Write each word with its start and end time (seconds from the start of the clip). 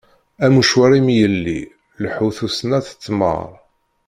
Am 0.43 0.53
ucwari 0.61 0.97
mi 1.05 1.15
yelli, 1.21 1.59
Ileḥḥu 1.69 2.29
tusna 2.37 2.77
tettmar. 2.87 3.49